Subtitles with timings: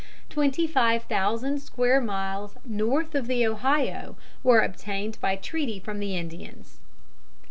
[0.31, 6.17] Twenty five thousand square miles north of the Ohio were obtained by treaty from the
[6.17, 6.79] Indians.